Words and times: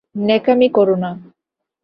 ন্যাকামি 0.19 0.67
কোরো 0.69 0.95
না। 0.95 1.11